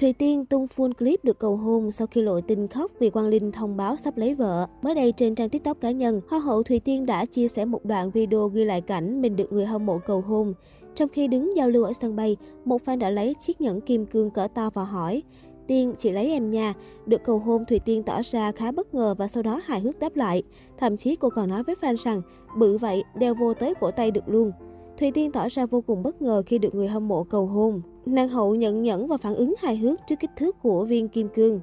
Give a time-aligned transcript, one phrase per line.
[0.00, 3.28] Thùy Tiên tung full clip được cầu hôn sau khi lộ tin khóc vì Quang
[3.28, 4.66] Linh thông báo sắp lấy vợ.
[4.82, 7.84] Mới đây trên trang TikTok cá nhân, Hoa hậu Thùy Tiên đã chia sẻ một
[7.84, 10.54] đoạn video ghi lại cảnh mình được người hâm mộ cầu hôn.
[10.94, 14.06] Trong khi đứng giao lưu ở sân bay, một fan đã lấy chiếc nhẫn kim
[14.06, 15.22] cương cỡ to và hỏi
[15.66, 16.74] Tiên, chị lấy em nha.
[17.06, 19.98] Được cầu hôn, Thùy Tiên tỏ ra khá bất ngờ và sau đó hài hước
[19.98, 20.42] đáp lại.
[20.78, 22.22] Thậm chí cô còn nói với fan rằng,
[22.56, 24.52] bự vậy, đeo vô tới cổ tay được luôn.
[25.00, 27.82] Thùy Tiên tỏ ra vô cùng bất ngờ khi được người hâm mộ cầu hôn.
[28.06, 31.28] Nàng hậu nhận nhẫn và phản ứng hài hước trước kích thước của viên kim
[31.28, 31.60] cương.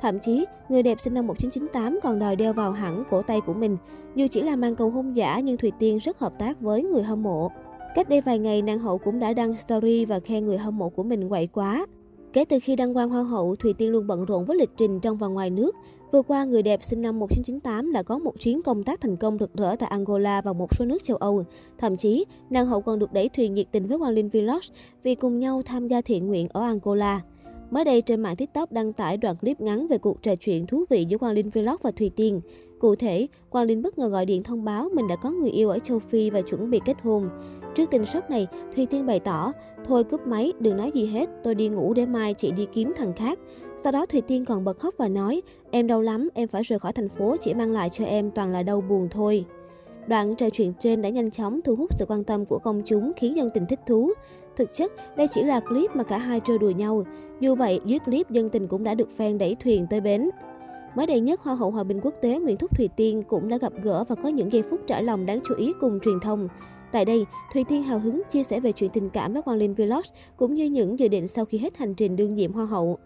[0.00, 3.54] Thậm chí, người đẹp sinh năm 1998 còn đòi đeo vào hẳn cổ tay của
[3.54, 3.76] mình.
[4.14, 7.02] Dù chỉ là màn cầu hôn giả nhưng Thùy Tiên rất hợp tác với người
[7.02, 7.48] hâm mộ.
[7.94, 10.88] Cách đây vài ngày, nàng hậu cũng đã đăng story và khen người hâm mộ
[10.88, 11.86] của mình quậy quá.
[12.34, 15.00] Kể từ khi đăng quang hoa hậu, Thùy Tiên luôn bận rộn với lịch trình
[15.00, 15.76] trong và ngoài nước.
[16.12, 19.38] Vừa qua, người đẹp sinh năm 1998 đã có một chuyến công tác thành công
[19.40, 21.44] rực rỡ tại Angola và một số nước châu Âu.
[21.78, 24.60] Thậm chí, nàng hậu còn được đẩy thuyền nhiệt tình với Hoàng Linh Vlog
[25.02, 27.20] vì cùng nhau tham gia thiện nguyện ở Angola.
[27.70, 30.84] Mới đây trên mạng TikTok đăng tải đoạn clip ngắn về cuộc trò chuyện thú
[30.90, 32.40] vị giữa Quang Linh Vlog và Thùy Tiên.
[32.78, 35.68] Cụ thể, Quang Linh bất ngờ gọi điện thông báo mình đã có người yêu
[35.68, 37.28] ở châu Phi và chuẩn bị kết hôn.
[37.74, 39.52] Trước tin sốc này, Thùy Tiên bày tỏ,
[39.86, 42.92] thôi cúp máy, đừng nói gì hết, tôi đi ngủ để mai chị đi kiếm
[42.96, 43.38] thằng khác.
[43.84, 46.78] Sau đó Thùy Tiên còn bật khóc và nói, em đau lắm, em phải rời
[46.78, 49.44] khỏi thành phố chỉ mang lại cho em toàn là đau buồn thôi.
[50.06, 53.12] Đoạn trò chuyện trên đã nhanh chóng thu hút sự quan tâm của công chúng
[53.16, 54.12] khiến dân tình thích thú.
[54.56, 57.04] Thực chất, đây chỉ là clip mà cả hai trêu đùa nhau.
[57.40, 60.30] Dù vậy, dưới clip dân tình cũng đã được fan đẩy thuyền tới bến.
[60.96, 63.58] Mới đây nhất, Hoa hậu Hòa bình quốc tế Nguyễn Thúc Thùy Tiên cũng đã
[63.58, 66.48] gặp gỡ và có những giây phút trải lòng đáng chú ý cùng truyền thông.
[66.94, 69.74] Tại đây, Thùy Tiên hào hứng chia sẻ về chuyện tình cảm với Quang Linh
[69.74, 70.02] Vlog
[70.36, 72.98] cũng như những dự định sau khi hết hành trình đương nhiệm Hoa hậu.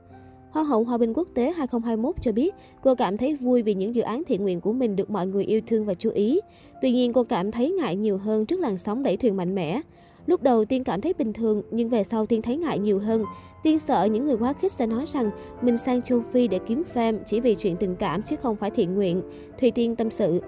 [0.51, 3.95] Hoa hậu Hòa bình quốc tế 2021 cho biết cô cảm thấy vui vì những
[3.95, 6.41] dự án thiện nguyện của mình được mọi người yêu thương và chú ý.
[6.83, 9.81] Tuy nhiên, cô cảm thấy ngại nhiều hơn trước làn sóng đẩy thuyền mạnh mẽ.
[10.27, 13.25] Lúc đầu Tiên cảm thấy bình thường, nhưng về sau Tiên thấy ngại nhiều hơn.
[13.63, 15.31] Tiên sợ những người quá khích sẽ nói rằng
[15.63, 18.71] mình sang châu Phi để kiếm fame chỉ vì chuyện tình cảm chứ không phải
[18.71, 19.23] thiện nguyện.
[19.61, 20.41] Thùy Tiên tâm sự.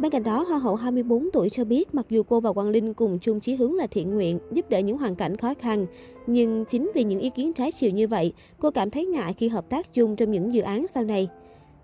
[0.00, 2.94] Bên cạnh đó, Hoa hậu 24 tuổi cho biết mặc dù cô và Quang Linh
[2.94, 5.86] cùng chung chí hướng là thiện nguyện, giúp đỡ những hoàn cảnh khó khăn,
[6.26, 9.48] nhưng chính vì những ý kiến trái chiều như vậy, cô cảm thấy ngại khi
[9.48, 11.28] hợp tác chung trong những dự án sau này.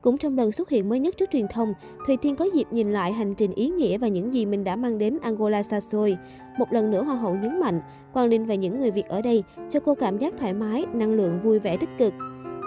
[0.03, 1.75] Cũng trong lần xuất hiện mới nhất trước truyền thông,
[2.06, 4.76] Thùy Tiên có dịp nhìn lại hành trình ý nghĩa và những gì mình đã
[4.76, 6.16] mang đến Angola xa xôi.
[6.59, 7.81] Một lần nữa Hoa hậu nhấn mạnh,
[8.12, 11.15] Quang Linh và những người Việt ở đây cho cô cảm giác thoải mái, năng
[11.15, 12.12] lượng vui vẻ tích cực.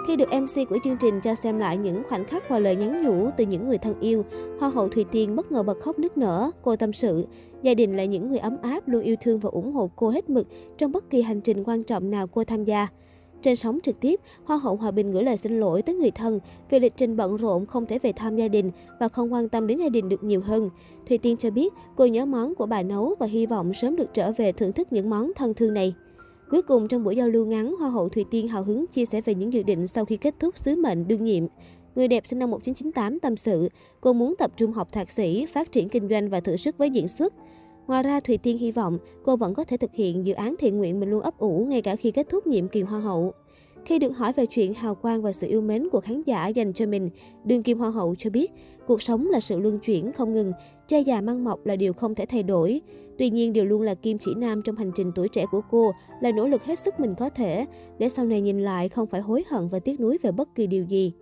[0.06, 3.02] Khi được MC của chương trình cho xem lại những khoảnh khắc và lời nhắn
[3.02, 4.24] nhủ từ những người thân yêu,
[4.60, 6.50] Hoa hậu Thùy Tiên bất ngờ bật khóc nức nở.
[6.62, 7.26] Cô tâm sự,
[7.62, 10.30] gia đình là những người ấm áp luôn yêu thương và ủng hộ cô hết
[10.30, 10.46] mực
[10.78, 12.88] trong bất kỳ hành trình quan trọng nào cô tham gia.
[13.42, 16.40] Trên sóng trực tiếp, Hoa hậu Hòa Bình gửi lời xin lỗi tới người thân
[16.70, 19.66] vì lịch trình bận rộn không thể về thăm gia đình và không quan tâm
[19.66, 20.70] đến gia đình được nhiều hơn.
[21.08, 24.14] Thùy Tiên cho biết cô nhớ món của bà nấu và hy vọng sớm được
[24.14, 25.94] trở về thưởng thức những món thân thương này.
[26.50, 29.20] Cuối cùng trong buổi giao lưu ngắn, Hoa hậu Thùy Tiên hào hứng chia sẻ
[29.20, 31.44] về những dự định sau khi kết thúc sứ mệnh đương nhiệm.
[31.94, 33.68] Người đẹp sinh năm 1998 tâm sự,
[34.00, 36.90] cô muốn tập trung học thạc sĩ, phát triển kinh doanh và thử sức với
[36.90, 37.32] diễn xuất.
[37.86, 40.78] Ngoài ra, Thùy Tiên hy vọng cô vẫn có thể thực hiện dự án thiện
[40.78, 43.32] nguyện mình luôn ấp ủ ngay cả khi kết thúc nhiệm kỳ Hoa hậu.
[43.86, 46.72] Khi được hỏi về chuyện hào quang và sự yêu mến của khán giả dành
[46.72, 47.10] cho mình,
[47.44, 48.52] đương kim hoa hậu cho biết,
[48.86, 50.52] cuộc sống là sự luân chuyển không ngừng,
[50.86, 52.80] trai già mang mọc là điều không thể thay đổi.
[53.18, 55.92] Tuy nhiên, điều luôn là kim chỉ nam trong hành trình tuổi trẻ của cô
[56.20, 57.66] là nỗ lực hết sức mình có thể,
[57.98, 60.66] để sau này nhìn lại không phải hối hận và tiếc nuối về bất kỳ
[60.66, 61.12] điều gì.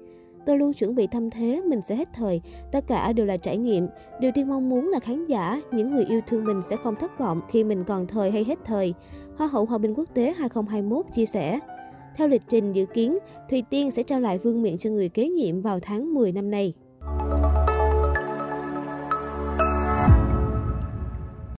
[0.46, 2.40] Tôi luôn chuẩn bị tâm thế, mình sẽ hết thời.
[2.72, 3.88] Tất cả đều là trải nghiệm.
[4.20, 7.18] Điều tiên mong muốn là khán giả, những người yêu thương mình sẽ không thất
[7.18, 8.94] vọng khi mình còn thời hay hết thời.
[9.36, 11.60] Hoa hậu Hòa bình quốc tế 2021 chia sẻ.
[12.16, 13.18] Theo lịch trình dự kiến,
[13.50, 16.50] Thùy Tiên sẽ trao lại vương miện cho người kế nhiệm vào tháng 10 năm
[16.50, 16.72] nay.